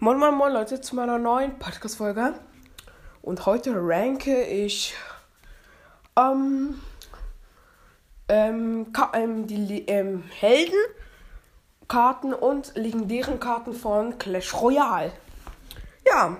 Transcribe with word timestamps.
Moin 0.00 0.16
Moin 0.16 0.32
Moin 0.32 0.52
Leute 0.52 0.80
zu 0.80 0.94
meiner 0.94 1.18
neuen 1.18 1.58
Podcast-Folge. 1.58 2.34
Und 3.20 3.46
heute 3.46 3.72
ranke 3.74 4.44
ich 4.44 4.94
ähm, 6.16 6.80
ähm, 8.28 8.86
ähm, 9.12 9.48
die 9.48 9.84
ähm, 9.88 10.22
Heldenkarten 10.38 12.32
und 12.32 12.76
legendären 12.76 13.40
Karten 13.40 13.72
von 13.72 14.16
Clash 14.20 14.54
Royale. 14.54 15.10
Ja. 16.06 16.36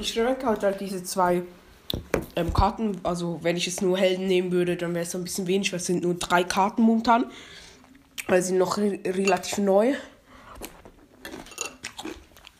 ich 0.00 0.16
ranke 0.16 0.46
heute 0.46 0.66
halt 0.66 0.80
diese 0.80 1.02
zwei 1.02 1.42
ähm, 2.36 2.54
Karten. 2.54 3.00
Also 3.02 3.40
wenn 3.42 3.56
ich 3.56 3.66
jetzt 3.66 3.82
nur 3.82 3.98
Helden 3.98 4.28
nehmen 4.28 4.52
würde, 4.52 4.76
dann 4.76 4.94
wäre 4.94 5.04
es 5.04 5.16
ein 5.16 5.24
bisschen 5.24 5.48
wenig, 5.48 5.72
weil 5.72 5.80
es 5.80 5.86
sind 5.86 6.04
nur 6.04 6.14
drei 6.14 6.44
Karten 6.44 6.82
momentan 6.82 7.24
weil 8.28 8.42
sie 8.42 8.54
noch 8.54 8.76
re 8.78 8.98
relativ 9.04 9.58
neu. 9.58 9.94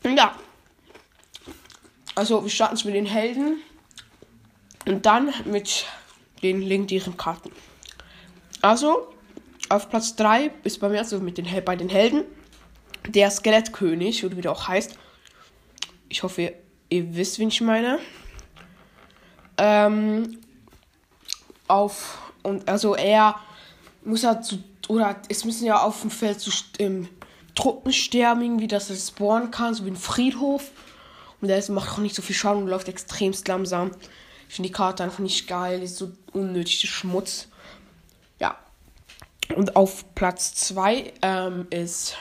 Ja. 0.03 0.35
Also 2.15 2.43
wir 2.43 2.49
starten 2.49 2.79
mit 2.85 2.95
den 2.95 3.05
Helden 3.05 3.61
und 4.85 5.05
dann 5.05 5.33
mit 5.45 5.85
den 6.43 6.61
legendären 6.61 7.17
Karten. 7.17 7.51
Also 8.61 9.13
auf 9.69 9.89
Platz 9.89 10.15
3 10.15 10.51
ist 10.63 10.79
bei 10.79 10.89
mir 10.89 10.99
also 10.99 11.19
mit 11.19 11.37
den 11.37 11.47
bei 11.65 11.75
den 11.75 11.89
Helden 11.89 12.25
der 13.07 13.31
Skelettkönig 13.31 14.23
oder 14.25 14.37
wie 14.37 14.41
der 14.41 14.51
auch 14.51 14.67
heißt. 14.67 14.97
Ich 16.09 16.23
hoffe, 16.23 16.41
ihr, 16.41 16.53
ihr 16.89 17.15
wisst, 17.15 17.39
wen 17.39 17.47
ich 17.47 17.61
meine. 17.61 17.99
Ähm, 19.57 20.39
auf 21.67 22.31
und 22.43 22.67
also 22.67 22.95
er 22.95 23.39
muss 24.03 24.23
er 24.23 24.41
zu 24.41 24.63
oder 24.93 25.15
es 25.29 25.45
müssen 25.45 25.65
ja 25.65 25.81
auf 25.81 26.01
dem 26.01 26.11
Feld 26.11 26.39
so 26.39 26.51
ähm, 26.79 27.09
Truppen 27.55 27.93
sterben, 27.93 28.41
irgendwie, 28.41 28.67
dass 28.67 28.89
er 28.89 28.95
spawnen 28.95 29.51
kann, 29.51 29.73
so 29.73 29.85
wie 29.85 29.91
ein 29.91 29.95
Friedhof. 29.95 30.71
Und 31.41 31.47
der 31.47 31.63
macht 31.71 31.91
auch 31.91 31.97
nicht 31.97 32.15
so 32.15 32.21
viel 32.21 32.35
Schaden 32.35 32.63
und 32.63 32.69
läuft 32.69 32.87
extremst 32.87 33.47
langsam. 33.47 33.91
Ich 34.47 34.55
finde 34.55 34.69
die 34.69 34.73
Karte 34.73 35.03
einfach 35.03 35.19
nicht 35.19 35.47
geil, 35.47 35.81
ist 35.81 35.97
so 35.97 36.11
unnötig 36.31 36.89
Schmutz. 36.89 37.47
Ja. 38.39 38.57
Und 39.55 39.75
auf 39.75 40.13
Platz 40.15 40.55
2 40.55 41.13
ähm, 41.21 41.67
ist 41.69 42.15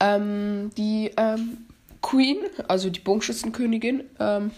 ähm, 0.00 0.70
die 0.76 1.12
ähm, 1.16 1.66
Queen, 2.00 2.38
also 2.66 2.88
die 2.88 3.00
Bogenschützenkönigin. 3.00 4.04
Ähm, 4.18 4.52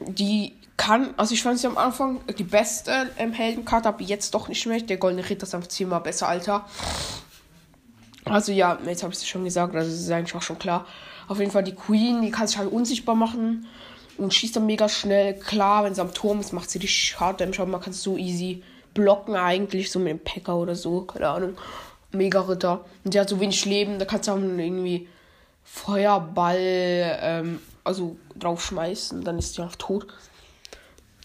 die 0.00 0.54
kann, 0.78 1.12
also 1.18 1.34
ich 1.34 1.42
fand 1.42 1.58
sie 1.58 1.66
am 1.66 1.76
Anfang 1.76 2.20
die 2.38 2.44
beste 2.44 3.10
ähm, 3.18 3.32
Heldenkarte, 3.34 3.88
aber 3.88 4.00
jetzt 4.02 4.32
doch 4.32 4.48
nicht 4.48 4.64
mehr. 4.64 4.80
Der 4.80 4.96
Goldene 4.96 5.28
Ritter 5.28 5.42
ist 5.42 5.54
einfach 5.54 5.68
zehnmal 5.68 6.00
besser, 6.00 6.28
Alter. 6.28 6.64
Also 8.24 8.52
ja, 8.52 8.78
jetzt 8.86 9.02
habe 9.02 9.12
ich 9.12 9.18
es 9.18 9.26
schon 9.26 9.44
gesagt, 9.44 9.74
also 9.74 9.90
das 9.90 10.00
ist 10.00 10.10
eigentlich 10.10 10.34
auch 10.34 10.42
schon 10.42 10.58
klar. 10.58 10.86
Auf 11.26 11.40
jeden 11.40 11.50
Fall 11.50 11.64
die 11.64 11.74
Queen, 11.74 12.22
die 12.22 12.30
kann 12.30 12.46
sich 12.46 12.56
halt 12.56 12.72
unsichtbar 12.72 13.14
machen 13.14 13.66
und 14.16 14.32
schießt 14.32 14.56
dann 14.56 14.66
mega 14.66 14.88
schnell. 14.88 15.34
Klar, 15.34 15.84
wenn 15.84 15.94
sie 15.94 16.00
am 16.00 16.14
Turm 16.14 16.40
ist, 16.40 16.52
macht 16.52 16.70
sie 16.70 16.78
Damage, 16.78 17.60
aber 17.60 17.70
man 17.70 17.80
kann 17.80 17.92
es 17.92 18.02
so 18.02 18.16
easy 18.16 18.62
blocken 18.94 19.34
eigentlich, 19.34 19.90
so 19.90 19.98
mit 19.98 20.08
dem 20.08 20.20
Packer 20.20 20.56
oder 20.56 20.74
so, 20.74 21.02
keine 21.02 21.28
Ahnung. 21.28 21.58
Mega 22.12 22.40
Ritter. 22.40 22.84
Und 23.04 23.14
die 23.14 23.20
hat 23.20 23.28
so 23.28 23.40
wenig 23.40 23.64
Leben, 23.64 23.98
da 23.98 24.04
kannst 24.04 24.28
du 24.28 24.32
auch 24.32 24.38
irgendwie 24.38 25.08
Feuerball, 25.64 27.18
ähm, 27.20 27.60
also 27.84 28.16
draufschmeißen, 28.38 29.24
dann 29.24 29.38
ist 29.38 29.54
sie 29.54 29.62
auch 29.62 29.76
tot. 29.76 30.06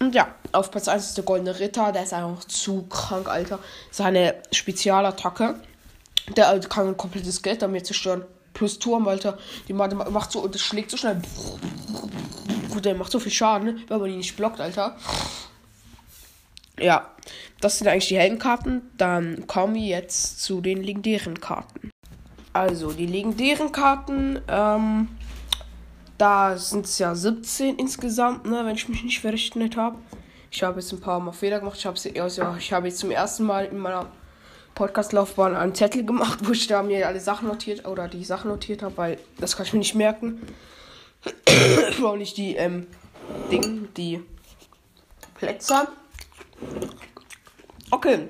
Und 0.04 0.16
ja, 0.16 0.36
auf 0.52 0.70
Platz 0.70 0.90
1 0.90 1.06
ist 1.06 1.18
der 1.18 1.23
Goldene 1.23 1.58
Ritter. 1.62 1.94
Der 1.94 2.04
ist 2.04 2.12
einfach 2.12 2.44
zu 2.44 2.84
krank, 2.88 3.30
Alter. 3.30 3.59
Seine 3.90 4.36
Spezialattacke. 4.52 5.56
Der 6.36 6.59
kann 6.59 6.90
ein 6.90 6.98
komplettes 6.98 7.42
Geld 7.42 7.62
damit 7.62 7.86
zerstören. 7.86 8.26
Plus 8.54 8.80
Turm, 8.80 9.08
Alter. 9.08 9.38
Die 9.70 9.74
macht 9.74 10.31
so, 10.34 10.46
das 10.46 10.62
schlägt 10.62 10.92
so 10.92 10.98
schnell. 10.98 11.22
Der 12.84 12.96
macht 12.96 13.14
so 13.14 13.20
viel 13.20 13.31
Schaden, 13.31 13.81
wenn 13.88 14.00
man 14.02 14.09
ihn 14.09 14.18
nicht 14.18 14.36
blockt, 14.36 14.59
Alter. 14.59 14.97
Ja, 16.78 17.09
das 17.62 17.78
sind 17.78 17.88
eigentlich 17.88 18.09
die 18.09 18.18
Heldenkarten. 18.18 18.81
Dann 18.97 19.47
kommen 19.47 19.75
wir 19.75 19.84
jetzt 19.84 20.44
zu 20.44 20.59
den 20.59 20.84
legendären 20.84 21.40
Karten. 21.40 21.91
Also, 22.52 22.91
die 22.91 23.06
legendären 23.06 23.72
Karten, 23.72 24.41
ähm, 24.50 25.08
da 26.23 26.56
sind 26.57 26.85
es 26.85 27.00
ja 27.00 27.13
17 27.13 27.75
insgesamt, 27.75 28.45
ne, 28.45 28.66
wenn 28.66 28.75
ich 28.75 28.88
mich 28.88 29.03
nicht 29.03 29.19
verrechnet 29.19 29.75
habe. 29.75 29.97
Ich 30.51 30.63
habe 30.63 30.79
jetzt 30.79 30.94
ein 30.94 31.01
paar 31.01 31.19
Mal 31.19 31.34
Fehler 31.34 31.59
gemacht. 31.59 31.78
Ich 31.78 31.85
habe 31.85 32.00
also, 32.22 32.44
habe 32.45 32.88
jetzt 32.88 33.00
zum 33.00 33.11
ersten 33.11 33.44
Mal 33.44 33.66
in 33.66 33.78
meiner 33.78 34.09
Podcast-Laufbahn 34.73 35.53
einen 35.53 35.75
Zettel 35.75 36.06
gemacht, 36.06 36.39
wo 36.44 36.53
ich 36.53 36.66
da 36.67 36.81
mir 36.81 37.09
alle 37.09 37.19
Sachen 37.19 37.50
notiert 37.50 37.85
oder 37.85 38.07
die 38.07 38.23
Sachen 38.23 38.50
notiert 38.50 38.84
habe, 38.84 38.95
weil 38.95 39.19
das 39.38 39.57
kann 39.57 39.66
ich 39.66 39.73
mir 39.73 39.79
nicht 39.79 39.95
merken. 39.95 40.41
ich 41.89 42.00
brauche 42.00 42.17
nicht 42.17 42.38
die 42.38 42.55
ähm, 42.55 42.88
Ding, 43.51 43.90
die 43.97 44.22
Plätze. 45.35 45.90
Okay. 47.91 48.29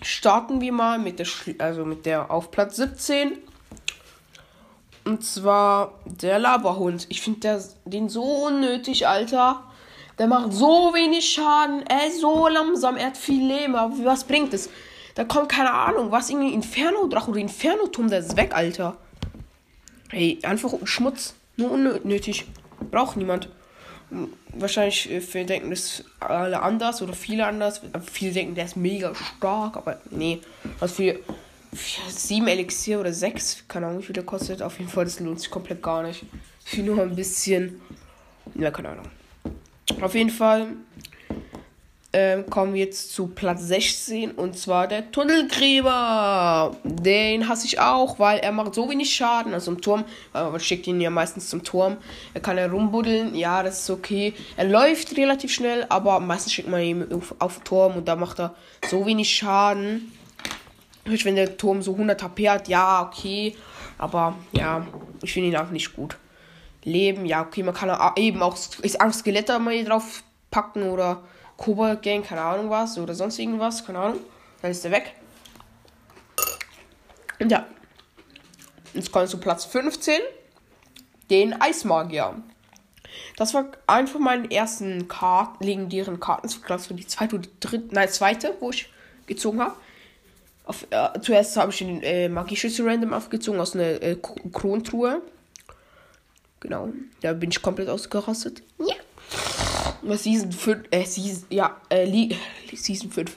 Starten 0.00 0.62
wir 0.62 0.72
mal 0.72 0.98
mit 0.98 1.18
der, 1.18 1.26
also 1.58 1.84
mit 1.84 2.06
der 2.06 2.30
auf 2.30 2.50
Platz 2.50 2.76
17. 2.76 3.51
Und 5.04 5.24
zwar 5.24 5.98
der 6.04 6.38
Laberhund. 6.38 7.06
Ich 7.08 7.22
finde 7.22 7.60
den 7.84 8.08
so 8.08 8.22
unnötig, 8.22 9.08
Alter. 9.08 9.64
Der 10.18 10.26
macht 10.26 10.52
so 10.52 10.92
wenig 10.94 11.28
Schaden. 11.28 11.84
Er 11.86 12.06
ist 12.06 12.20
so 12.20 12.46
langsam. 12.46 12.96
Er 12.96 13.06
hat 13.06 13.16
viel 13.16 13.44
Leben. 13.44 13.74
Aber 13.74 13.92
was 14.04 14.24
bringt 14.24 14.54
es? 14.54 14.70
Da 15.14 15.24
kommt 15.24 15.48
keine 15.48 15.72
Ahnung. 15.72 16.12
Was 16.12 16.30
irgendwie 16.30 16.54
Inferno-Drache 16.54 17.30
oder 17.30 17.40
Inferno-Turm. 17.40 18.08
Der 18.08 18.20
ist 18.20 18.36
weg, 18.36 18.54
Alter. 18.54 18.96
Hey, 20.10 20.38
einfach 20.42 20.72
Schmutz. 20.84 21.34
Nur 21.56 21.72
unnötig. 21.72 22.46
Braucht 22.90 23.16
niemand. 23.16 23.48
Wahrscheinlich 24.54 25.10
äh, 25.10 25.44
denken 25.44 25.70
das 25.70 26.04
alle 26.20 26.62
anders 26.62 27.02
oder 27.02 27.14
viele 27.14 27.46
anders. 27.46 27.80
Viele 28.10 28.32
denken, 28.32 28.54
der 28.54 28.66
ist 28.66 28.76
mega 28.76 29.14
stark. 29.14 29.76
Aber 29.76 29.98
nee. 30.10 30.40
Was 30.78 30.92
für 30.92 31.18
sieben 32.08 32.48
Elixier 32.48 33.00
oder 33.00 33.12
sechs, 33.12 33.64
keine 33.66 33.86
Ahnung, 33.86 34.00
wie 34.00 34.06
viel 34.06 34.12
der 34.12 34.24
kostet. 34.24 34.62
Auf 34.62 34.78
jeden 34.78 34.90
Fall, 34.90 35.04
das 35.04 35.20
lohnt 35.20 35.40
sich 35.40 35.50
komplett 35.50 35.82
gar 35.82 36.02
nicht. 36.02 36.24
Ich 36.66 36.76
will 36.76 36.84
nur 36.84 37.00
ein 37.00 37.16
bisschen. 37.16 37.80
Ja, 38.54 38.70
keine 38.70 38.90
Ahnung. 38.90 39.06
Auf 40.00 40.14
jeden 40.14 40.30
Fall 40.30 40.68
ähm, 42.12 42.48
kommen 42.50 42.74
wir 42.74 42.84
jetzt 42.84 43.14
zu 43.14 43.28
Platz 43.28 43.62
16 43.62 44.32
und 44.32 44.58
zwar 44.58 44.86
der 44.86 45.10
Tunnelgräber. 45.10 46.76
Den 46.84 47.48
hasse 47.48 47.66
ich 47.66 47.80
auch, 47.80 48.18
weil 48.18 48.40
er 48.40 48.52
macht 48.52 48.74
so 48.74 48.90
wenig 48.90 49.14
Schaden. 49.14 49.54
Also 49.54 49.70
im 49.70 49.80
Turm, 49.80 50.04
weil 50.32 50.50
man 50.50 50.60
schickt 50.60 50.86
ihn 50.86 51.00
ja 51.00 51.08
meistens 51.08 51.48
zum 51.48 51.64
Turm. 51.64 51.96
Er 52.34 52.42
kann 52.42 52.58
ja 52.58 52.66
rumbuddeln, 52.66 53.34
ja, 53.34 53.62
das 53.62 53.80
ist 53.80 53.90
okay. 53.90 54.34
Er 54.58 54.66
läuft 54.66 55.16
relativ 55.16 55.52
schnell, 55.52 55.86
aber 55.88 56.20
meistens 56.20 56.52
schickt 56.52 56.68
man 56.68 56.82
ihn 56.82 57.12
auf, 57.12 57.34
auf 57.38 57.56
den 57.56 57.64
Turm 57.64 57.96
und 57.96 58.08
da 58.08 58.16
macht 58.16 58.40
er 58.40 58.54
so 58.90 59.06
wenig 59.06 59.34
Schaden 59.34 60.12
wenn 61.04 61.36
der 61.36 61.56
Turm 61.56 61.82
so 61.82 61.92
100 61.92 62.22
HP 62.22 62.48
hat, 62.48 62.68
ja, 62.68 63.02
okay. 63.02 63.56
Aber 63.98 64.36
ja, 64.52 64.86
ich 65.22 65.32
finde 65.32 65.48
ihn 65.48 65.56
auch 65.56 65.70
nicht 65.70 65.94
gut. 65.94 66.16
Leben, 66.84 67.26
ja, 67.26 67.42
okay, 67.42 67.62
man 67.62 67.74
kann 67.74 67.90
eben 68.16 68.42
auch 68.42 68.56
ist 68.82 69.00
Angst 69.00 69.20
Skelette 69.20 69.58
mal 69.58 69.84
drauf 69.84 70.22
packen 70.50 70.82
oder 70.90 71.22
Kobold 71.56 72.02
Gang, 72.02 72.24
keine 72.24 72.40
Ahnung 72.40 72.70
was, 72.70 72.98
oder 72.98 73.14
sonst 73.14 73.38
irgendwas, 73.38 73.84
keine 73.84 73.98
Ahnung. 73.98 74.20
Dann 74.60 74.70
ist 74.70 74.84
er 74.84 74.90
weg. 74.90 75.14
Und 77.38 77.50
ja. 77.50 77.66
Jetzt 78.94 79.10
kommt 79.10 79.28
zu 79.28 79.38
Platz 79.38 79.64
15. 79.64 80.20
Den 81.30 81.60
Eismagier. 81.60 82.34
Das 83.36 83.54
war 83.54 83.66
einfach 83.86 84.20
meine 84.20 84.50
ersten 84.50 85.08
Karten, 85.08 85.64
legendären 85.64 86.20
Karten. 86.20 86.48
Ich 86.48 86.62
glaube, 86.62 86.82
so 86.82 86.94
die 86.94 87.06
zweite 87.06 87.36
oder 87.36 87.48
dritte, 87.60 87.94
nein, 87.94 88.08
zweite, 88.08 88.54
wo 88.60 88.70
ich 88.70 88.90
gezogen 89.26 89.60
habe. 89.60 89.76
Auf, 90.64 90.86
äh, 90.90 91.20
zuerst 91.20 91.56
habe 91.56 91.72
ich 91.72 91.78
den 91.78 92.02
äh, 92.02 92.28
Magieschüssel 92.28 92.88
random 92.88 93.12
aufgezogen 93.12 93.60
aus 93.60 93.74
einer 93.74 94.02
äh, 94.02 94.16
Krontruhe. 94.52 95.22
Genau. 96.60 96.90
Da 97.20 97.32
bin 97.32 97.50
ich 97.50 97.60
komplett 97.60 97.88
ausgerastet. 97.88 98.62
Ja. 98.78 98.94
Season 100.16 100.52
5, 100.52 100.84
äh, 100.90 101.04
Season, 101.04 101.44
ja, 101.50 101.80
äh, 101.88 102.28
Season 102.72 103.10
5. 103.10 103.36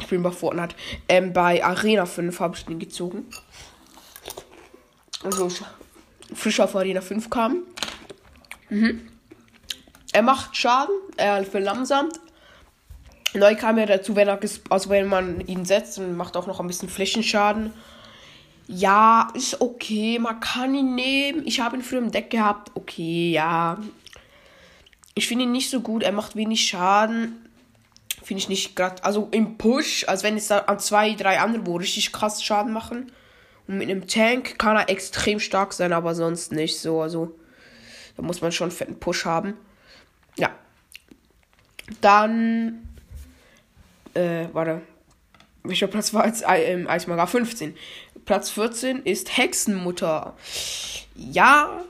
Ich 0.00 0.06
bin 0.08 0.22
bei 0.22 0.30
Fortnite. 0.30 0.74
Ähm, 1.08 1.32
bei 1.32 1.62
Arena 1.64 2.06
5 2.06 2.40
habe 2.40 2.56
ich 2.56 2.64
den 2.64 2.78
gezogen. 2.80 3.26
Also, 5.22 5.48
frisch 6.34 6.58
auf 6.60 6.74
Arena 6.74 7.00
5 7.00 7.30
kam. 7.30 7.62
Mhm. 8.70 9.08
Er 10.12 10.22
macht 10.22 10.56
Schaden, 10.56 10.94
er 11.16 11.44
verlangsamt, 11.44 12.18
Neu 13.34 13.54
kam 13.54 13.78
ja 13.78 13.86
dazu, 13.86 14.16
wenn, 14.16 14.28
er 14.28 14.40
also 14.70 14.90
wenn 14.90 15.06
man 15.06 15.40
ihn 15.46 15.64
setzt 15.64 15.98
und 15.98 16.16
macht 16.16 16.36
auch 16.36 16.46
noch 16.46 16.60
ein 16.60 16.66
bisschen 16.66 16.88
Flächenschaden. 16.88 17.72
Ja, 18.66 19.28
ist 19.34 19.60
okay, 19.60 20.18
man 20.18 20.40
kann 20.40 20.74
ihn 20.74 20.94
nehmen. 20.94 21.46
Ich 21.46 21.60
habe 21.60 21.76
ihn 21.76 21.82
früher 21.82 21.98
im 21.98 22.12
Deck 22.12 22.30
gehabt. 22.30 22.70
Okay, 22.74 23.30
ja. 23.32 23.78
Ich 25.14 25.26
finde 25.26 25.44
ihn 25.44 25.52
nicht 25.52 25.70
so 25.70 25.80
gut, 25.80 26.02
er 26.02 26.12
macht 26.12 26.36
wenig 26.36 26.66
Schaden. 26.66 27.48
Finde 28.22 28.42
ich 28.42 28.48
nicht 28.48 28.76
gerade. 28.76 29.02
Also 29.04 29.28
im 29.32 29.58
Push, 29.58 30.04
als 30.06 30.22
wenn 30.22 30.36
es 30.36 30.48
da 30.48 30.58
an 30.60 30.78
zwei, 30.78 31.14
drei 31.14 31.40
andere, 31.40 31.66
wo 31.66 31.76
richtig 31.76 32.12
krass 32.12 32.42
Schaden 32.42 32.72
machen. 32.72 33.10
Und 33.66 33.78
mit 33.78 33.90
einem 33.90 34.06
Tank 34.06 34.58
kann 34.58 34.76
er 34.76 34.88
extrem 34.88 35.40
stark 35.40 35.72
sein, 35.72 35.92
aber 35.92 36.14
sonst 36.14 36.52
nicht 36.52 36.78
so. 36.78 37.00
Also 37.00 37.36
da 38.16 38.22
muss 38.22 38.40
man 38.40 38.52
schon 38.52 38.66
einen 38.66 38.76
fetten 38.76 39.00
Push 39.00 39.24
haben. 39.24 39.54
Ja. 40.36 40.50
Dann. 42.00 42.89
Äh, 44.14 44.46
warte. 44.52 44.82
Welcher 45.62 45.88
Platz 45.88 46.14
war 46.14 46.26
jetzt? 46.26 46.42
Äh, 46.42 46.84
Eismager 46.86 47.26
15. 47.26 47.76
Platz 48.24 48.50
14 48.50 49.02
ist 49.02 49.36
Hexenmutter. 49.36 50.34
Ja, 51.14 51.82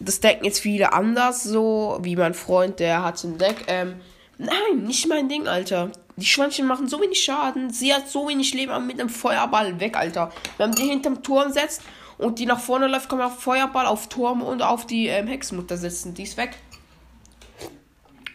das 0.00 0.20
denken 0.20 0.44
jetzt 0.44 0.60
viele 0.60 0.92
anders 0.92 1.42
so, 1.42 1.98
wie 2.02 2.16
mein 2.16 2.34
Freund, 2.34 2.80
der 2.80 3.02
hat 3.02 3.22
ein 3.24 3.38
Deck. 3.38 3.64
Ähm, 3.68 3.94
nein, 4.38 4.84
nicht 4.84 5.08
mein 5.08 5.28
Ding, 5.28 5.46
Alter. 5.46 5.90
Die 6.16 6.26
Schweinchen 6.26 6.66
machen 6.66 6.86
so 6.86 7.00
wenig 7.00 7.22
Schaden, 7.22 7.70
sie 7.70 7.92
hat 7.92 8.08
so 8.08 8.28
wenig 8.28 8.54
Leben, 8.54 8.86
mit 8.86 9.00
einem 9.00 9.08
Feuerball 9.08 9.80
weg, 9.80 9.96
Alter. 9.96 10.30
Wenn 10.58 10.70
man 10.70 10.76
die 10.76 10.84
hinterm 10.88 11.22
Turm 11.22 11.52
setzt 11.52 11.82
und 12.18 12.38
die 12.38 12.46
nach 12.46 12.60
vorne 12.60 12.86
läuft, 12.86 13.08
kann 13.08 13.18
man 13.18 13.32
Feuerball 13.32 13.86
auf 13.86 14.08
Turm 14.08 14.42
und 14.42 14.62
auf 14.62 14.86
die 14.86 15.08
ähm, 15.08 15.26
Hexenmutter 15.26 15.76
setzen. 15.76 16.14
Die 16.14 16.22
ist 16.22 16.36
weg. 16.36 16.56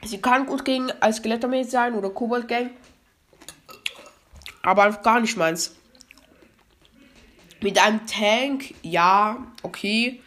Sie 0.04 0.20
kann 0.20 0.46
gut 0.46 0.66
gegen 0.66 0.92
als 1.00 1.18
Skelettarmee 1.18 1.64
sein 1.64 1.94
oder 1.94 2.10
Kobold-Gang. 2.10 2.72
Aber 4.62 4.92
gar 4.92 5.20
nicht 5.20 5.38
meins. 5.38 5.76
Mit 7.62 7.78
einem 7.78 8.06
Tank, 8.06 8.74
ja, 8.84 9.38
okay. 9.64 10.22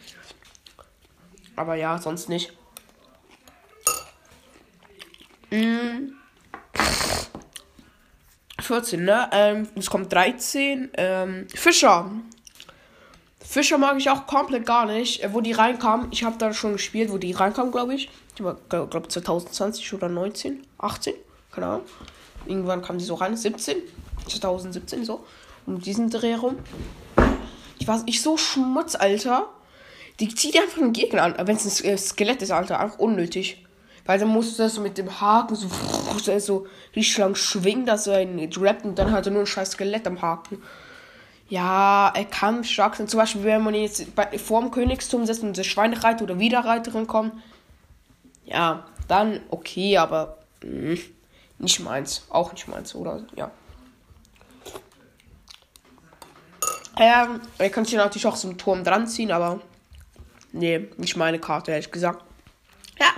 Aber 1.55 1.75
ja, 1.75 1.97
sonst 1.99 2.29
nicht. 2.29 2.53
Mm. 5.51 6.13
14, 8.59 9.03
ne? 9.03 9.29
Ähm, 9.31 9.67
es 9.75 9.89
kommt 9.89 10.11
13. 10.11 10.91
Ähm, 10.95 11.47
Fischer. 11.53 12.11
Fischer 13.39 13.77
mag 13.77 13.97
ich 13.97 14.09
auch 14.09 14.25
komplett 14.25 14.65
gar 14.65 14.85
nicht. 14.85 15.23
Äh, 15.23 15.33
wo 15.33 15.41
die 15.41 15.51
reinkamen, 15.51 16.07
ich 16.11 16.23
habe 16.23 16.37
da 16.37 16.53
schon 16.53 16.73
gespielt, 16.73 17.11
wo 17.11 17.17
die 17.17 17.33
reinkamen, 17.33 17.71
glaube 17.71 17.93
ich. 17.93 18.09
Ich 18.35 18.43
glaube 18.69 19.07
2020 19.07 19.93
oder 19.93 20.09
19, 20.09 20.65
18, 20.79 21.13
keine 21.51 21.67
Ahnung. 21.67 21.85
Irgendwann 22.47 22.81
kam 22.81 22.97
die 22.97 23.05
so 23.05 23.13
rein, 23.13 23.37
17, 23.37 23.77
2017 24.27 25.05
so. 25.05 25.23
Um 25.65 25.79
diesen 25.79 26.09
Dreh 26.09 26.35
rum. 26.35 26.57
Ich 27.79 27.87
war 27.87 28.01
ich 28.05 28.21
so 28.21 28.37
Schmutz, 28.37 28.95
Alter. 28.95 29.47
Die 30.19 30.33
zieht 30.33 30.57
einfach 30.57 30.81
einen 30.81 30.93
Gegner 30.93 31.23
an. 31.23 31.35
Wenn 31.37 31.55
es 31.55 31.83
ein 31.83 31.89
äh, 31.89 31.97
Skelett 31.97 32.41
ist, 32.41 32.51
Alter, 32.51 32.79
einfach 32.79 32.99
unnötig. 32.99 33.65
Weil 34.05 34.19
dann 34.19 34.29
musst 34.29 34.57
du 34.57 34.63
das 34.63 34.79
mit 34.79 34.97
dem 34.97 35.21
Haken 35.21 35.55
so, 35.55 35.67
so 36.39 36.67
richtig 36.95 37.17
lang 37.17 37.35
schwingen, 37.35 37.85
dass 37.85 38.07
er 38.07 38.21
ihn 38.21 38.49
rappt 38.57 38.85
und 38.85 38.99
dann 38.99 39.11
hat 39.11 39.25
er 39.25 39.31
nur 39.31 39.41
ein 39.41 39.47
scheiß 39.47 39.71
Skelett 39.71 40.05
am 40.07 40.21
Haken. 40.21 40.61
Ja, 41.49 42.11
er 42.15 42.25
kann 42.25 42.63
stark 42.63 42.95
sein. 42.95 43.07
Zum 43.07 43.19
Beispiel, 43.19 43.43
wenn 43.43 43.63
man 43.63 43.75
jetzt 43.75 44.15
bei, 44.15 44.37
vor 44.37 44.61
dem 44.61 44.71
Königsturm 44.71 45.25
setzt 45.25 45.43
und 45.43 45.55
der 45.55 45.63
Schweinereiter 45.63 46.23
oder 46.23 46.39
Wiederreiterin 46.39 47.07
kommt. 47.07 47.33
Ja, 48.45 48.85
dann 49.07 49.39
okay, 49.49 49.97
aber 49.97 50.37
mh, 50.63 50.95
hm, 50.95 50.99
nicht 51.59 51.79
meins. 51.79 52.25
Auch 52.29 52.51
nicht 52.51 52.67
meins, 52.67 52.95
oder? 52.95 53.23
Ja. 53.35 53.51
Ähm, 56.97 57.41
er 57.57 57.69
kann 57.69 57.85
sich 57.85 57.95
natürlich 57.95 58.27
auch 58.27 58.35
so 58.35 58.47
einen 58.47 58.57
Turm 58.57 58.83
dran 58.83 59.07
ziehen, 59.07 59.31
aber 59.31 59.61
Nee, 60.53 60.87
nicht 60.97 61.17
meine 61.17 61.39
Karte, 61.39 61.71
ehrlich 61.71 61.91
gesagt. 61.91 62.23
Ja. 62.99 63.09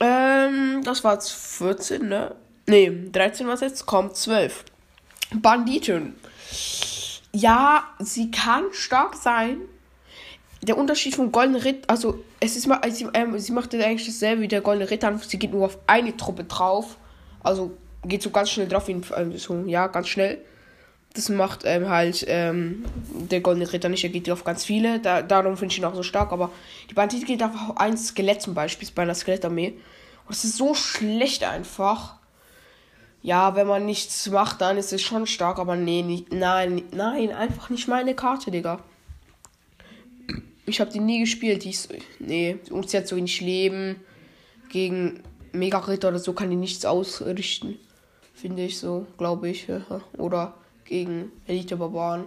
Ähm, 0.00 0.82
das 0.82 1.04
war 1.04 1.12
jetzt 1.12 1.30
14, 1.30 2.08
ne? 2.08 2.34
Nee, 2.66 2.90
13 3.12 3.46
was 3.46 3.60
jetzt? 3.60 3.84
Kommt 3.84 4.16
12. 4.16 4.64
Banditin. 5.34 6.14
Ja, 7.32 7.84
sie 7.98 8.30
kann 8.30 8.64
stark 8.72 9.14
sein. 9.14 9.60
Der 10.62 10.78
Unterschied 10.78 11.14
vom 11.14 11.30
Goldenen 11.30 11.60
Ritter, 11.60 11.88
also 11.88 12.24
es 12.40 12.56
ist 12.56 12.66
mal, 12.66 12.80
sie, 12.90 13.06
ähm, 13.12 13.38
sie 13.38 13.52
macht 13.52 13.74
eigentlich 13.74 14.06
dasselbe 14.06 14.42
wie 14.42 14.48
der 14.48 14.62
Goldene 14.62 14.90
Ritter, 14.90 15.16
sie 15.18 15.38
geht 15.38 15.52
nur 15.52 15.66
auf 15.66 15.78
eine 15.86 16.16
Truppe 16.16 16.44
drauf. 16.44 16.96
Also 17.42 17.76
geht 18.04 18.22
so 18.22 18.30
ganz 18.30 18.50
schnell 18.50 18.68
drauf, 18.68 18.88
wie, 18.88 18.94
äh, 18.94 19.36
so, 19.36 19.64
ja, 19.66 19.86
ganz 19.88 20.08
schnell. 20.08 20.42
Das 21.16 21.30
macht 21.30 21.62
ähm, 21.64 21.88
halt 21.88 22.26
ähm, 22.28 22.84
der 23.08 23.40
Goldene 23.40 23.72
Ritter 23.72 23.88
nicht. 23.88 24.04
Er 24.04 24.10
geht 24.10 24.30
auf 24.30 24.44
ganz 24.44 24.66
viele. 24.66 25.00
Da, 25.00 25.22
darum 25.22 25.56
finde 25.56 25.72
ich 25.72 25.78
ihn 25.78 25.84
auch 25.86 25.94
so 25.94 26.02
stark. 26.02 26.30
Aber 26.30 26.50
die 26.90 26.94
Bandit 26.94 27.26
geht 27.26 27.42
auf 27.42 27.52
ein 27.76 27.96
Skelett 27.96 28.42
zum 28.42 28.52
Beispiel 28.52 28.86
bei 28.94 29.02
einer 29.02 29.14
Skelettarmee. 29.14 29.68
Und 29.68 30.28
das 30.28 30.44
ist 30.44 30.58
so 30.58 30.74
schlecht 30.74 31.42
einfach. 31.42 32.16
Ja, 33.22 33.56
wenn 33.56 33.66
man 33.66 33.86
nichts 33.86 34.28
macht, 34.28 34.60
dann 34.60 34.76
ist 34.76 34.92
es 34.92 35.00
schon 35.00 35.26
stark. 35.26 35.58
Aber 35.58 35.74
nee, 35.74 36.26
nein, 36.28 36.82
nein, 36.92 37.32
einfach 37.32 37.70
nicht 37.70 37.88
meine 37.88 38.14
Karte, 38.14 38.50
Digga. 38.50 38.80
Ich 40.66 40.80
habe 40.82 40.92
die 40.92 41.00
nie 41.00 41.20
gespielt. 41.20 41.64
Die 41.64 41.70
ist, 41.70 41.88
nee, 42.18 42.58
und 42.68 42.90
sie 42.90 42.98
hat 42.98 43.08
so 43.08 43.16
wenig 43.16 43.40
Leben. 43.40 43.96
Gegen 44.68 45.22
Mega 45.52 45.78
Ritter 45.78 46.08
oder 46.08 46.18
so 46.18 46.34
kann 46.34 46.50
die 46.50 46.56
nichts 46.56 46.84
ausrichten. 46.84 47.78
Finde 48.34 48.64
ich 48.64 48.78
so, 48.78 49.06
glaube 49.16 49.48
ich. 49.48 49.66
Oder 50.18 50.52
gegen 50.86 51.32
Elite 51.46 51.76
Barbaren. 51.76 52.26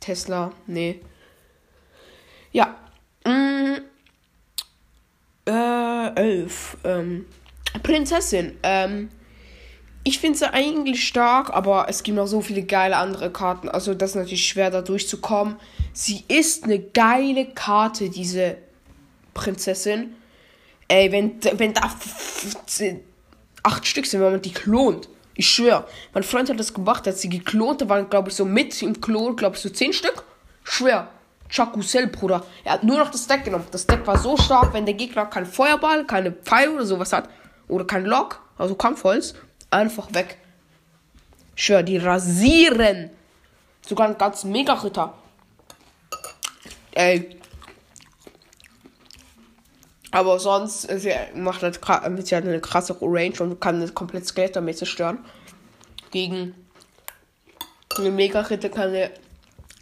Tesla, 0.00 0.52
nee. 0.66 1.00
Ja. 2.52 2.76
Mm, 3.24 3.76
äh, 5.46 6.14
elf. 6.14 6.76
Ähm, 6.84 7.26
Prinzessin. 7.82 8.56
Ähm, 8.62 9.08
ich 10.04 10.20
finde 10.20 10.38
sie 10.38 10.52
eigentlich 10.52 11.06
stark, 11.06 11.50
aber 11.50 11.86
es 11.88 12.04
gibt 12.04 12.16
noch 12.16 12.28
so 12.28 12.40
viele 12.40 12.62
geile 12.62 12.96
andere 12.96 13.32
Karten. 13.32 13.68
Also 13.68 13.92
das 13.92 14.10
ist 14.10 14.16
natürlich 14.16 14.46
schwer 14.46 14.70
da 14.70 14.80
durchzukommen. 14.80 15.56
Sie 15.92 16.22
ist 16.28 16.62
eine 16.62 16.78
geile 16.78 17.46
Karte, 17.46 18.08
diese 18.08 18.56
Prinzessin. 19.34 20.14
Ey, 20.86 21.10
wenn, 21.10 21.42
wenn 21.58 21.74
da 21.74 21.92
acht 23.64 23.86
Stück 23.86 24.06
sind, 24.06 24.20
wenn 24.20 24.30
man 24.30 24.42
die 24.42 24.52
klont. 24.52 25.08
Ich 25.36 25.48
schwör, 25.48 25.86
mein 26.14 26.22
Freund 26.22 26.48
hat 26.48 26.58
das 26.58 26.72
gemacht, 26.72 27.06
als 27.06 27.20
sie 27.20 27.28
geklont, 27.28 27.82
da 27.82 27.88
waren, 27.88 28.08
glaube 28.08 28.30
ich, 28.30 28.34
so 28.34 28.44
mit 28.44 28.80
im 28.82 29.00
Klon, 29.00 29.36
glaube 29.36 29.56
ich, 29.56 29.62
so 29.62 29.68
10 29.68 29.92
Stück. 29.92 30.24
Schwer. 30.64 31.08
Chakusel, 31.48 32.08
Bruder. 32.08 32.44
Er 32.64 32.72
hat 32.72 32.82
nur 32.82 32.98
noch 32.98 33.10
das 33.10 33.26
Deck 33.26 33.44
genommen. 33.44 33.66
Das 33.70 33.86
Deck 33.86 34.06
war 34.06 34.18
so 34.18 34.36
stark, 34.36 34.72
wenn 34.72 34.86
der 34.86 34.94
Gegner 34.94 35.26
keinen 35.26 35.46
Feuerball, 35.46 36.04
keine 36.04 36.32
Pfeile 36.32 36.72
oder 36.72 36.86
sowas 36.86 37.12
hat, 37.12 37.28
oder 37.68 37.84
kein 37.84 38.04
Lock, 38.04 38.40
also 38.58 38.74
Kampfholz, 38.74 39.34
einfach 39.70 40.12
weg. 40.12 40.38
Schwör, 41.54 41.82
die 41.82 41.98
rasieren. 41.98 43.10
Sogar 43.86 44.06
einen 44.06 44.18
ganzen 44.18 44.50
Mega-Ritter. 44.50 45.14
Ey, 46.92 47.35
aber 50.16 50.38
sonst, 50.38 50.88
sie 50.98 51.12
macht 51.34 51.62
halt, 51.62 51.74
sie 52.26 52.34
hat 52.34 52.44
eine 52.44 52.58
krasse 52.58 52.96
Range 53.02 53.38
und 53.38 53.60
kann 53.60 53.82
das 53.82 53.92
komplett 53.92 54.26
Skelett 54.26 54.56
damit 54.56 54.78
zerstören. 54.78 55.18
Gegen 56.10 56.54
eine 57.98 58.10
Mega-Ritter 58.10 58.70
kann 58.70 58.92
sie, 58.92 59.10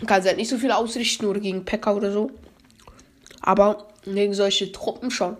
kann 0.04 0.22
sie 0.22 0.28
halt 0.30 0.38
nicht 0.38 0.48
so 0.48 0.58
viel 0.58 0.72
ausrichten 0.72 1.26
oder 1.26 1.38
gegen 1.38 1.64
Pekka 1.64 1.92
oder 1.92 2.10
so. 2.10 2.32
Aber 3.42 3.86
gegen 4.02 4.34
solche 4.34 4.72
Truppen 4.72 5.12
schon. 5.12 5.36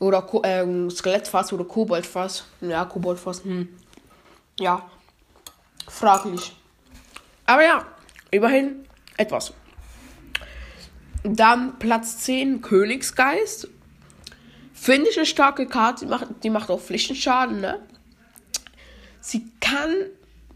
Oder 0.00 0.26
äh, 0.42 0.90
Skelettfass 0.90 1.52
oder 1.52 1.64
Koboldfass. 1.64 2.44
Ja, 2.60 2.84
Koboldfass, 2.84 3.44
hm. 3.44 3.68
Ja. 4.58 4.90
Fraglich. 5.86 6.56
Aber 7.46 7.62
ja, 7.62 7.86
immerhin 8.32 8.84
etwas. 9.16 9.52
Dann 11.22 11.78
Platz 11.78 12.18
10, 12.18 12.62
Königsgeist. 12.62 13.68
Finde 14.82 15.08
ich 15.08 15.16
eine 15.16 15.26
starke 15.26 15.68
Karte, 15.68 16.04
die 16.04 16.10
macht, 16.10 16.26
die 16.42 16.50
macht 16.50 16.68
auch 16.68 16.80
Pflichtenschaden, 16.80 17.60
ne? 17.60 17.78
Sie 19.20 19.48
kann 19.60 19.94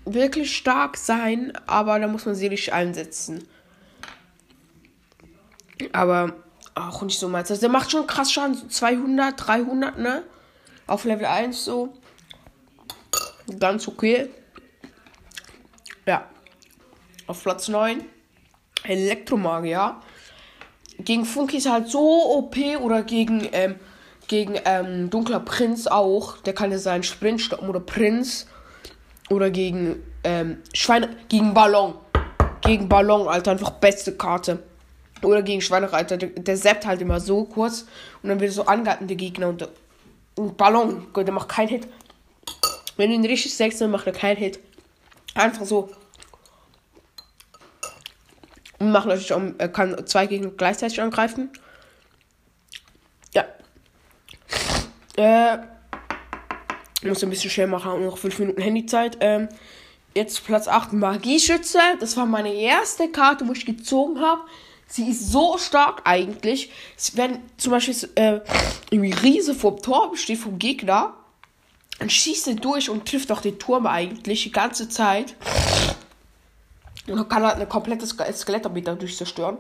wirklich 0.05 0.57
stark 0.57 0.97
sein, 0.97 1.57
aber 1.69 2.01
da 2.01 2.09
muss 2.09 2.27
man 2.27 2.35
sie 2.35 2.49
nicht 2.49 2.73
einsetzen. 2.73 3.47
Aber 5.93 6.33
auch 6.75 7.03
nicht 7.03 7.21
so 7.21 7.29
meins. 7.29 7.53
Also 7.53 7.61
der 7.61 7.69
macht 7.69 7.93
schon 7.93 8.09
krass 8.09 8.33
Schaden, 8.33 8.55
so 8.55 8.67
200, 8.67 9.47
300, 9.47 9.97
ne? 9.97 10.25
Auf 10.89 11.05
Level 11.05 11.27
1 11.27 11.65
so. 11.65 11.97
Ganz 13.61 13.87
okay. 13.87 14.29
Ja. 16.05 16.29
Auf 17.29 17.45
Platz 17.45 17.69
9. 17.69 18.05
Elektromagier. 18.83 20.01
Gegen 20.99 21.25
Funky 21.25 21.59
ist 21.59 21.71
halt 21.71 21.89
so 21.89 22.37
OP 22.39 22.57
oder 22.81 23.05
gegen 23.05 23.49
ähm, 23.53 23.77
gegen 24.29 24.57
ähm, 24.65 25.11
Dunkler 25.11 25.41
Prinz 25.41 25.87
auch. 25.87 26.39
Der 26.39 26.55
kann 26.55 26.71
ja 26.71 26.79
seinen 26.79 27.03
Sprint 27.03 27.41
stoppen 27.41 27.69
oder 27.69 27.81
Prinz. 27.81 28.47
Oder 29.31 29.51
gegen 29.51 30.03
ähm, 30.25 30.59
Schweine. 30.73 31.11
Gegen 31.29 31.55
Ballon. 31.55 31.95
Gegen 32.61 32.89
Ballon, 32.89 33.29
Alter. 33.29 33.53
Einfach 33.53 33.71
beste 33.71 34.17
Karte. 34.17 34.63
Oder 35.23 35.43
gegen 35.43 35.61
Schweinereiter. 35.61 36.17
Der, 36.17 36.29
der 36.29 36.57
zappt 36.57 36.87
halt 36.87 37.01
immer 37.01 37.21
so 37.21 37.45
kurz. 37.45 37.87
Und 38.23 38.29
dann 38.29 38.41
wird 38.41 38.53
so 38.53 38.67
angehalten, 38.67 39.09
der 39.09 39.17
Gegner. 39.17 39.49
Und, 39.49 39.69
und 40.37 40.57
Ballon. 40.57 41.07
Der 41.15 41.33
macht 41.33 41.49
keinen 41.49 41.69
Hit. 41.69 41.89
Wenn 42.97 43.11
du 43.11 43.17
ihn 43.17 43.25
richtig 43.25 43.55
sagst, 43.55 43.81
dann 43.81 43.91
macht 43.91 44.07
er 44.07 44.13
keinen 44.13 44.37
Hit. 44.37 44.59
Einfach 45.35 45.65
so. 45.65 45.91
Und 48.79 48.93
macht 48.93 49.07
natürlich 49.07 49.33
auch, 49.33 49.41
kann 49.73 50.07
zwei 50.07 50.27
Gegner 50.27 50.51
gleichzeitig 50.51 51.01
angreifen. 51.01 51.51
Äh. 55.17 55.59
Muss 57.03 57.23
ein 57.23 57.31
bisschen 57.31 57.51
schnell 57.51 57.67
machen, 57.67 58.05
noch 58.05 58.19
5 58.19 58.39
Minuten 58.39 58.63
Handyzeit. 58.63 59.19
Ähm, 59.21 59.49
jetzt 60.15 60.45
Platz 60.45 60.67
8 60.67 60.95
Magieschütze. 60.95 61.79
Das 62.01 62.17
war 62.17 62.27
meine 62.27 62.53
erste 62.53 63.09
Karte, 63.09 63.47
wo 63.47 63.53
ich 63.53 63.67
gezogen 63.67 64.21
habe. 64.21 64.41
Sie 64.89 65.11
ist 65.11 65.31
so 65.31 65.59
stark 65.59 66.03
eigentlich. 66.05 66.71
Wenn 67.15 67.41
zum 67.59 67.73
Beispiel 67.73 68.09
äh, 68.15 68.41
irgendwie 68.91 69.13
Riese 69.13 69.55
vom 69.55 69.81
Tor 69.83 70.17
steht 70.17 70.39
vom 70.39 70.59
Gegner, 70.59 71.15
dann 71.99 72.11
schießt 72.11 72.49
er 72.49 72.55
durch 72.55 72.89
und 72.89 73.07
trifft 73.07 73.31
auch 73.33 73.41
den 73.41 73.59
Turm 73.59 73.87
eigentlich 73.87 74.45
die 74.45 74.53
ganze 74.53 74.89
Zeit. 74.89 75.35
Und 77.09 77.17
dann 77.17 77.29
kann 77.29 77.45
halt 77.45 77.61
ein 77.61 77.69
komplettes 77.69 78.11
Skelettarmee 78.11 78.83
dadurch 78.83 79.17
zerstören. 79.17 79.59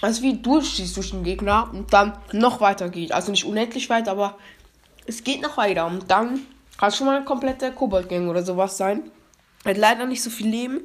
Also 0.00 0.22
wie 0.22 0.34
durchschießt 0.34 0.96
durch 0.96 1.10
den 1.10 1.24
Gegner 1.24 1.68
und 1.72 1.92
dann 1.92 2.16
noch 2.32 2.60
weiter 2.60 2.88
geht. 2.88 3.12
Also 3.12 3.30
nicht 3.30 3.44
unendlich 3.44 3.90
weit, 3.90 4.08
aber 4.08 4.38
es 5.06 5.24
geht 5.24 5.42
noch 5.42 5.56
weiter. 5.56 5.86
Und 5.86 6.10
dann 6.10 6.40
kann 6.78 6.88
es 6.88 6.96
schon 6.96 7.06
mal 7.06 7.16
eine 7.16 7.24
komplette 7.24 7.72
Koboldgang 7.72 8.28
oder 8.28 8.42
sowas 8.42 8.76
sein. 8.76 9.10
Hat 9.64 9.76
leider 9.76 10.06
nicht 10.06 10.22
so 10.22 10.30
viel 10.30 10.48
Leben, 10.48 10.80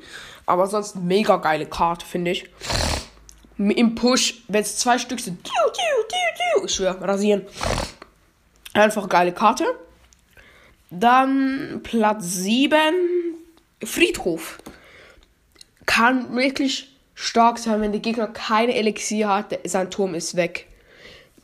aber 0.45 0.67
sonst 0.67 0.97
mega 0.97 1.37
geile 1.37 1.65
Karte, 1.65 2.05
finde 2.05 2.31
ich. 2.31 2.49
Im 3.57 3.95
Push, 3.95 4.43
wenn 4.49 4.61
es 4.61 4.77
zwei 4.77 4.97
Stück 4.97 5.21
sind, 5.21 5.49
ich 6.65 6.75
schwör, 6.75 7.01
rasieren. 7.01 7.45
Einfach 8.73 9.07
geile 9.07 9.31
Karte. 9.31 9.65
Dann 10.89 11.81
Platz 11.83 12.25
7, 12.25 12.77
Friedhof. 13.83 14.57
Kann 15.85 16.35
wirklich 16.35 16.94
stark 17.15 17.57
sein, 17.57 17.81
wenn 17.81 17.91
der 17.91 18.01
Gegner 18.01 18.27
keine 18.27 18.75
Elixier 18.75 19.29
hat, 19.29 19.57
sein 19.65 19.89
Turm 19.89 20.13
ist 20.13 20.35
weg. 20.35 20.67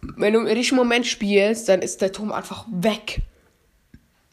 Wenn 0.01 0.33
du 0.33 0.41
im 0.41 0.47
richtigen 0.47 0.75
Moment 0.75 1.07
spielst, 1.07 1.69
dann 1.69 1.81
ist 1.81 2.01
der 2.01 2.11
Turm 2.11 2.31
einfach 2.31 2.65
weg. 2.71 3.21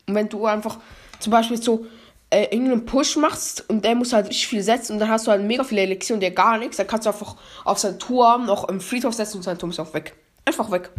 Und 0.06 0.14
wenn 0.14 0.28
du 0.28 0.46
einfach 0.46 0.78
zum 1.20 1.30
Beispiel 1.30 1.60
so 1.62 1.86
äh, 2.30 2.44
irgendeinen 2.44 2.84
Push 2.84 3.16
machst 3.16 3.68
und 3.68 3.84
der 3.84 3.94
muss 3.94 4.12
halt 4.12 4.28
richtig 4.28 4.48
viel 4.48 4.62
setzen 4.62 4.94
und 4.94 4.98
dann 4.98 5.08
hast 5.08 5.26
du 5.26 5.30
halt 5.30 5.42
mega 5.42 5.64
viele 5.64 5.82
Elixier 5.82 6.14
und 6.14 6.20
der 6.20 6.30
gar 6.30 6.58
nichts, 6.58 6.76
dann 6.76 6.86
kannst 6.86 7.06
du 7.06 7.10
einfach 7.10 7.36
auf 7.64 7.78
seinen 7.78 7.98
Turm 7.98 8.46
noch 8.46 8.68
im 8.68 8.80
Friedhof 8.80 9.14
setzen 9.14 9.38
und 9.38 9.42
sein 9.42 9.58
Turm 9.58 9.70
ist 9.70 9.80
auch 9.80 9.94
weg. 9.94 10.14
Einfach 10.44 10.70
weg. 10.70 10.90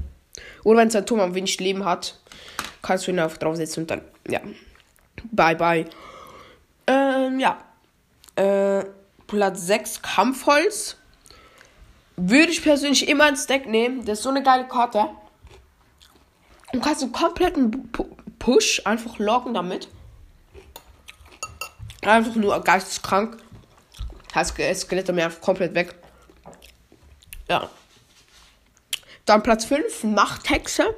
Oder 0.64 0.80
wenn 0.80 0.90
sein 0.90 1.06
Turm 1.06 1.20
am 1.20 1.36
wenig 1.36 1.60
Leben 1.60 1.86
hat, 1.86 2.20
kannst 2.82 3.08
du 3.08 3.12
ihn 3.12 3.20
einfach 3.20 3.38
draufsetzen 3.38 3.84
und 3.84 3.92
dann, 3.92 4.02
ja. 4.28 4.40
Bye, 5.32 5.56
bye. 5.56 5.86
Ähm, 6.88 7.40
ja. 7.40 7.58
Äh, 8.36 8.86
Platz 9.30 9.62
6, 9.68 10.02
Kampfholz. 10.02 10.98
Würde 12.18 12.52
ich 12.52 12.64
persönlich 12.64 13.08
immer 13.08 13.30
ins 13.30 13.46
Deck 13.46 13.68
nehmen. 13.68 14.04
Das 14.04 14.18
ist 14.18 14.24
so 14.24 14.30
eine 14.30 14.44
geile 14.44 14.68
Karte. 14.68 15.08
Du 16.74 16.80
kannst 16.82 17.04
einen 17.04 17.12
kompletten 17.12 17.92
Push 18.40 18.82
einfach 18.86 19.20
loggen 19.20 19.54
damit. 19.54 19.88
Einfach 22.02 22.36
nur 22.36 22.60
geisteskrank. 22.62 23.38
Das 24.34 24.50
Skelett 24.50 25.08
mir 25.14 25.26
einfach 25.26 25.42
komplett 25.42 25.76
weg. 25.76 25.96
Ja. 27.48 27.70
Dann 29.26 29.44
Platz 29.44 29.66
5, 29.66 30.06
Nachthexe. 30.06 30.96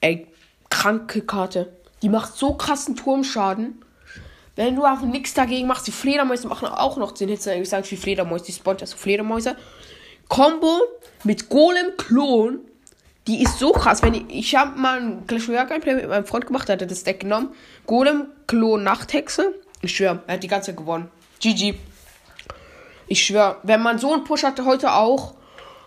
Ey, 0.00 0.28
kranke 0.70 1.22
Karte. 1.22 1.76
Die 2.02 2.08
macht 2.08 2.36
so 2.36 2.54
krassen 2.54 2.94
Turmschaden. 2.94 3.84
Wenn 4.56 4.74
du 4.74 4.84
einfach 4.84 5.04
nichts 5.06 5.34
dagegen 5.34 5.68
machst, 5.68 5.86
die 5.86 5.92
Fledermäuse 5.92 6.48
machen 6.48 6.66
auch 6.66 6.96
noch 6.96 7.12
10 7.12 7.28
Hits. 7.28 7.46
Ich 7.46 7.68
sage 7.68 7.90
wie 7.90 7.96
Fledermäuse, 7.96 8.46
die 8.46 8.52
spawnt 8.52 8.80
ja 8.80 8.86
so 8.86 8.96
Fledermäuse. 8.96 9.54
Combo 10.28 10.80
mit 11.24 11.50
Golem 11.50 11.96
Klon. 11.98 12.60
Die 13.26 13.42
ist 13.42 13.58
so 13.58 13.72
krass. 13.72 14.02
Wenn 14.02 14.14
ich, 14.14 14.24
ich 14.30 14.56
habe 14.56 14.78
mal 14.78 14.98
ein 14.98 15.26
Clash 15.26 15.48
Royale 15.48 15.68
Gameplay 15.68 15.94
mit 15.94 16.08
meinem 16.08 16.24
Freund 16.24 16.46
gemacht, 16.46 16.68
der 16.68 16.78
hat 16.78 16.90
das 16.90 17.04
Deck 17.04 17.20
genommen. 17.20 17.50
Golem 17.86 18.28
Klon 18.46 18.82
Nachthexe. 18.82 19.54
Ich 19.82 19.94
schwöre, 19.94 20.22
er 20.26 20.34
hat 20.34 20.42
die 20.42 20.48
ganze 20.48 20.70
Zeit 20.70 20.78
gewonnen. 20.78 21.10
GG. 21.40 21.74
Ich 23.08 23.24
schwöre, 23.24 23.58
wenn 23.62 23.82
man 23.82 23.98
so 23.98 24.12
einen 24.12 24.24
Push 24.24 24.42
hatte 24.42 24.64
heute 24.64 24.92
auch, 24.92 25.34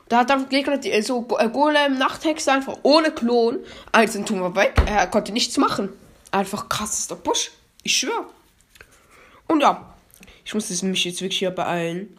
da 0.10 0.20
hat 0.20 0.30
dann 0.30 0.48
Gegner 0.48 0.80
so 1.02 1.28
äh, 1.40 1.50
Golem 1.50 1.98
Nachthexe 1.98 2.52
einfach 2.52 2.78
ohne 2.84 3.12
Klon. 3.12 3.60
Also 3.92 4.22
tun 4.24 4.42
wir 4.42 4.56
weg. 4.56 4.80
Er 4.86 5.08
konnte 5.08 5.32
nichts 5.32 5.58
machen. 5.58 5.90
Einfach 6.32 6.70
krassester 6.70 7.16
Push. 7.16 7.52
Ich 7.84 7.98
schwöre. 7.98 8.26
Und 9.50 9.62
ja, 9.62 9.94
ich 10.46 10.54
muss 10.54 10.82
mich 10.82 11.06
jetzt 11.06 11.22
wirklich 11.22 11.40
hier 11.40 11.52
beeilen. 11.52 12.18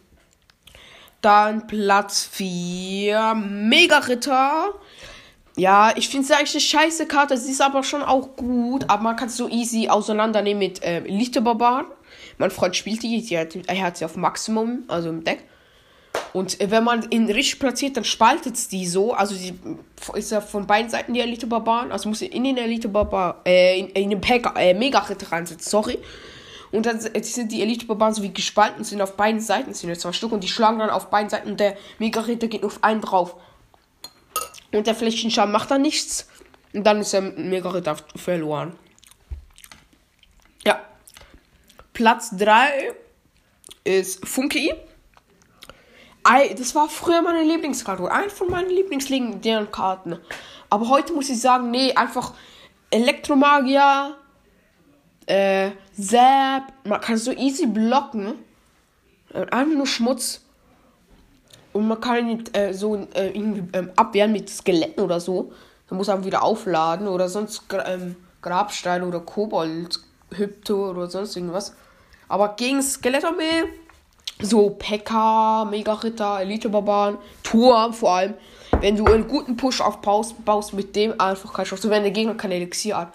Dann 1.23 1.67
Platz 1.67 2.29
4, 2.31 3.35
Mega 3.35 3.99
Ritter. 3.99 4.75
Ja, 5.57 5.93
ich 5.97 6.09
finde 6.09 6.27
es 6.27 6.31
eigentlich 6.33 6.55
eine 6.55 6.61
scheiße 6.61 7.07
Karte. 7.07 7.37
Sie 7.37 7.53
ist 7.53 7.63
aber 7.63 7.83
schon 7.83 8.03
auch 8.03 8.37
gut. 8.37 8.85
Aber 8.89 9.03
man 9.03 9.17
kann 9.17 9.29
es 9.29 9.37
so 9.37 9.49
easy 9.49 9.89
auseinandernehmen 9.89 10.59
mit 10.59 10.83
äh, 10.83 10.99
Elite 11.05 11.41
Barbaren. 11.41 11.87
Mein 12.39 12.51
Freund 12.51 12.75
spielt 12.75 13.03
die. 13.03 13.23
die 13.23 13.39
hat, 13.39 13.55
er 13.55 13.83
hat 13.83 13.99
sie 13.99 14.05
auf 14.05 14.17
Maximum, 14.17 14.85
also 14.89 15.11
im 15.11 15.23
Deck. 15.23 15.45
Und 16.33 16.61
äh, 16.61 16.71
wenn 16.71 16.85
man 16.85 17.11
ihn 17.11 17.31
richtig 17.31 17.61
platziert, 17.61 17.97
dann 17.97 18.05
spaltet 18.05 18.55
es 18.55 18.69
die 18.69 18.87
so. 18.87 19.13
Also 19.13 19.35
sie 19.35 19.55
ist 20.15 20.33
ja 20.33 20.41
von 20.41 20.67
beiden 20.67 20.91
Seiten 20.91 21.15
die 21.15 21.21
Elite 21.21 21.47
Barbaren. 21.47 21.93
Also 21.93 22.09
muss 22.09 22.23
in 22.23 22.45
den 22.45 22.57
Elite 22.57 22.89
Barbar, 22.89 23.43
äh, 23.45 23.79
in, 23.79 23.89
in 23.91 24.11
den 24.11 24.21
Packer, 24.21 24.55
äh, 24.57 24.75
Mega 24.75 24.99
Ritter 25.01 25.31
reinsetzen. 25.31 25.71
Sorry. 25.71 25.99
Und 26.73 26.87
dann 26.87 27.01
sind 27.01 27.51
die 27.51 27.63
Elite-Barbaren 27.63 28.15
so 28.15 28.23
wie 28.23 28.33
gespalten, 28.33 28.85
sind 28.85 29.03
auf 29.03 29.17
beiden 29.17 29.41
Seiten, 29.41 29.75
sind 29.75 29.89
jetzt 29.89 30.03
zwei 30.03 30.13
Stück 30.13 30.33
und 30.33 30.45
die 30.45 30.49
schlagen 30.49 30.79
dann 30.79 30.91
auf 30.91 31.11
beiden 31.11 31.29
Seiten 31.29 31.51
und 31.51 31.61
der 31.61 31.77
Mega-Ritter 31.99 32.47
geht 32.47 32.63
nur 32.63 32.71
auf 32.71 32.85
einen 32.85 33.01
drauf. 33.01 33.37
Und 34.73 34.87
der 34.87 34.95
Flächenschaden 34.95 35.51
macht 35.51 35.71
dann 35.71 35.83
nichts. 35.83 36.29
Und 36.73 36.85
dann 36.85 37.01
ist 37.01 37.13
der 37.13 37.23
Mega-Ritter 37.23 37.97
verloren. 38.15 38.79
Ja. 40.65 40.81
Platz 41.93 42.31
3 42.37 42.95
ist 43.83 44.25
Funky. 44.25 44.73
Das 46.57 46.77
war 46.77 46.89
früher 46.89 47.23
meine 47.23 47.43
Lieblingskarte. 47.43 48.09
Eine 48.13 48.31
von 48.31 48.49
meinen 48.49 48.71
lieblingslegendären 48.71 49.73
Karten. 49.73 50.21
Aber 50.69 50.89
heute 50.89 51.13
muss 51.15 51.29
ich 51.29 51.41
sagen, 51.41 51.73
nee, 51.73 51.93
einfach 51.95 52.35
Elektromagier, 52.93 54.17
äh, 55.31 55.71
Zap. 55.99 56.73
Man 56.85 57.01
kann 57.01 57.17
so 57.17 57.33
easy 57.33 57.67
blocken. 57.67 58.35
Einfach 59.33 59.77
nur 59.77 59.87
Schmutz. 59.87 60.41
Und 61.73 61.87
man 61.87 62.01
kann 62.01 62.29
ihn 62.29 62.45
äh, 62.53 62.73
so 62.75 62.97
äh, 63.15 63.29
irgendwie 63.29 63.63
ähm, 63.73 63.93
abwehren 63.95 64.33
mit 64.33 64.51
Skeletten 64.51 65.05
oder 65.05 65.21
so. 65.21 65.53
Dann 65.89 65.99
muss 65.99 66.09
man 66.09 66.25
wieder 66.25 66.43
aufladen 66.43 67.07
oder 67.07 67.29
sonst 67.29 67.63
ähm, 67.87 68.17
Grabstein 68.43 69.05
oder 69.05 69.21
Kobold, 69.21 70.01
Hypto 70.35 70.91
oder 70.91 71.09
sonst 71.09 71.37
irgendwas. 71.37 71.75
Aber 72.29 72.55
gegen 72.57 72.83
Skelettarmee, 72.83 73.65
so 74.41 74.71
Pekka, 74.71 75.65
Mega-Ritter, 75.65 76.41
Elite-Barbaren, 76.41 77.19
Turm 77.45 77.93
vor 77.93 78.17
allem. 78.17 78.35
Wenn 78.81 78.97
du 78.97 79.05
einen 79.07 79.29
guten 79.29 79.57
Push 79.57 79.81
aufbaust, 79.81 80.45
baust 80.45 80.73
mit 80.73 80.97
dem 80.97 81.21
einfach 81.21 81.53
kannst 81.53 81.73
du, 81.73 81.77
so 81.77 81.91
wenn 81.91 82.03
der 82.03 82.13
Gegner 82.13 82.35
kein 82.35 82.51
Elixier 82.51 82.97
hat. 82.97 83.13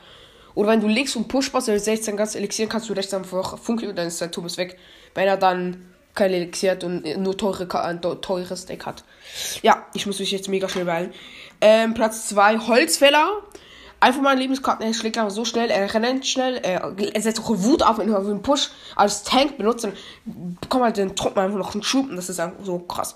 Oder 0.55 0.69
wenn 0.69 0.81
du 0.81 0.87
links 0.87 1.15
und 1.15 1.27
Push 1.27 1.51
baust, 1.51 1.67
dann 1.67 1.77
16 1.77 2.17
ganz 2.17 2.35
Elixier, 2.35 2.67
kannst 2.67 2.89
du 2.89 2.93
rechts 2.93 3.13
einfach 3.13 3.59
Funke 3.59 3.89
und 3.89 3.97
dann 3.97 4.07
ist 4.07 4.21
dein 4.21 4.31
Turm 4.31 4.45
ist 4.45 4.57
weg. 4.57 4.77
Wenn 5.13 5.27
er 5.27 5.37
dann 5.37 5.85
kein 6.15 6.31
Elixier 6.31 6.71
hat 6.71 6.83
und 6.83 7.05
nur 7.17 7.37
teure, 7.37 7.83
ein 7.83 8.01
teures 8.01 8.65
Deck 8.65 8.85
hat. 8.85 9.03
Ja, 9.61 9.85
ich 9.93 10.07
muss 10.07 10.19
mich 10.19 10.31
jetzt 10.31 10.47
mega 10.47 10.67
schnell 10.69 10.85
beeilen. 10.85 11.13
Ähm, 11.61 11.93
Platz 11.93 12.29
2, 12.29 12.59
Holzfäller. 12.59 13.41
Einfach 13.99 14.21
mal 14.21 14.37
Lebenskarten, 14.37 14.85
er 14.85 14.93
schlägt 14.93 15.17
einfach 15.17 15.31
so 15.31 15.45
schnell, 15.45 15.69
er 15.71 15.91
rennt 15.93 16.27
schnell, 16.27 16.57
er, 16.57 16.93
er 16.97 17.21
setzt 17.21 17.39
auch 17.39 17.49
Wut 17.49 17.81
auf, 17.81 17.97
wenn 17.97 18.11
er 18.11 18.19
einen 18.19 18.41
Push 18.41 18.69
als 18.95 19.23
Tank 19.23 19.57
benutzt, 19.57 19.85
dann 19.85 19.93
bekommt 20.61 20.83
halt 20.83 20.97
den 20.97 21.15
Truppen 21.15 21.39
einfach 21.39 21.57
noch 21.57 21.73
einen 21.73 21.81
Schub 21.81 22.09
und 22.09 22.17
das 22.17 22.29
ist 22.29 22.39
einfach 22.39 22.63
so 22.63 22.77
krass. 22.79 23.15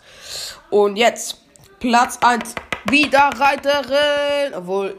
Und 0.70 0.96
jetzt, 0.96 1.42
Platz 1.80 2.18
1, 2.22 2.56
Wiederreiterin, 2.86 4.54
obwohl, 4.56 4.96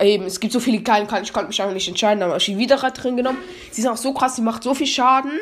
eben, 0.00 0.24
es 0.24 0.40
gibt 0.40 0.52
so 0.52 0.60
viele 0.60 0.82
Karten, 0.82 1.22
ich 1.22 1.32
konnte 1.32 1.48
mich 1.48 1.60
einfach 1.60 1.74
nicht 1.74 1.88
entscheiden, 1.88 2.22
aber 2.22 2.38
die 2.38 2.58
Wiederreiterin 2.58 3.16
genommen. 3.16 3.38
Sie 3.70 3.80
ist 3.80 3.86
auch 3.86 3.96
so 3.96 4.12
krass, 4.12 4.36
sie 4.36 4.42
macht 4.42 4.62
so 4.62 4.74
viel 4.74 4.86
Schaden. 4.86 5.32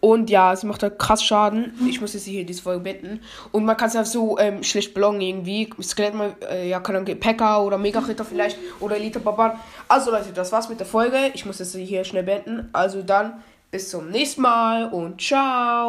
Und 0.00 0.30
ja, 0.30 0.56
sie 0.56 0.66
macht 0.66 0.82
halt 0.82 0.98
krass 0.98 1.22
Schaden. 1.22 1.74
Ich 1.86 2.00
muss 2.00 2.14
jetzt 2.14 2.24
hier 2.24 2.46
diese 2.46 2.62
Folge 2.62 2.80
beenden. 2.80 3.20
Und 3.52 3.66
man 3.66 3.76
kann 3.76 3.88
es 3.88 3.94
ja 3.94 4.04
so 4.04 4.38
ähm, 4.38 4.62
schlecht 4.62 4.94
blocken 4.94 5.20
irgendwie. 5.20 5.68
Skelett 5.82 6.14
mal, 6.14 6.34
äh, 6.50 6.68
ja, 6.70 6.80
kann 6.80 7.04
dann 7.04 7.20
Packer 7.20 7.62
oder 7.62 7.76
Mega 7.76 8.00
Ritter 8.00 8.24
vielleicht 8.24 8.56
oder 8.80 8.96
Elite 8.96 9.20
Barbar. 9.20 9.60
Also 9.88 10.10
Leute, 10.10 10.32
das 10.32 10.52
war's 10.52 10.70
mit 10.70 10.80
der 10.80 10.86
Folge. 10.86 11.18
Ich 11.34 11.44
muss 11.44 11.58
jetzt 11.58 11.76
hier 11.76 12.04
schnell 12.04 12.22
beenden. 12.22 12.70
Also 12.72 13.02
dann 13.02 13.42
bis 13.70 13.90
zum 13.90 14.10
nächsten 14.10 14.40
Mal 14.40 14.86
und 14.86 15.20
ciao. 15.20 15.88